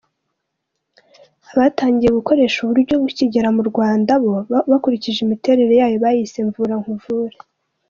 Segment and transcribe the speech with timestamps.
[1.53, 4.35] Abatangiye gukoresha ubu buryo bukigera mu Rwanda bo,
[4.71, 7.35] bakurikije imiterere yayo, bayise “Mvura nkuvure”.